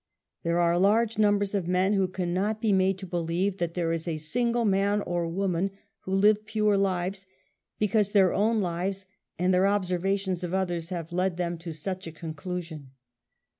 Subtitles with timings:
[0.41, 4.07] There are large numbers of men who cannot be made to believe that there is
[4.07, 5.69] a single man or woman
[6.05, 7.27] who live pure lives,
[7.77, 9.05] because their own lives
[9.37, 11.55] and their observations of others have led them!
[11.59, 12.89] to such a conclusion.